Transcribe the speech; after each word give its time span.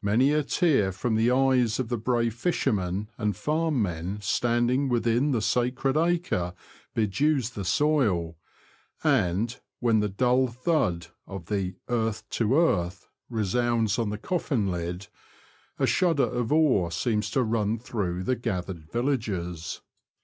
Many 0.00 0.32
a 0.32 0.44
tear 0.44 0.92
from 0.92 1.16
the 1.16 1.32
eyes 1.32 1.80
of 1.80 1.88
the 1.88 1.98
brave 1.98 2.34
fishermen 2.34 3.08
and 3.18 3.34
farm 3.34 3.82
men 3.82 4.20
standing 4.20 4.88
within 4.88 5.32
the 5.32 5.42
sacred 5.42 5.96
acre 5.96 6.54
bedews 6.94 7.50
the 7.54 7.64
soil, 7.64 8.36
and, 9.02 9.58
when 9.80 9.98
the 9.98 10.08
dull 10.08 10.46
thud 10.46 11.08
of 11.26 11.46
the 11.46 11.74
"earth 11.88 12.22
to 12.28 12.56
earth" 12.56 13.08
resounds 13.28 13.98
on 13.98 14.10
the 14.10 14.18
coflfin 14.18 14.70
lid, 14.70 15.08
a 15.80 15.86
shudder 15.88 16.30
of 16.30 16.52
awe 16.52 16.88
seems 16.88 17.28
to 17.32 17.42
run 17.42 17.76
through 17.80 18.22
the 18.22 18.36
gathered 18.36 18.88
villagers. 18.92 19.80